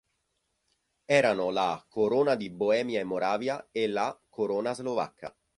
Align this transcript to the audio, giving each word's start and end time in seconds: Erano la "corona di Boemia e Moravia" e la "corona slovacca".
Erano 1.05 1.51
la 1.51 1.85
"corona 1.87 2.33
di 2.33 2.49
Boemia 2.49 2.99
e 2.99 3.03
Moravia" 3.03 3.67
e 3.69 3.87
la 3.87 4.19
"corona 4.29 4.73
slovacca". 4.73 5.31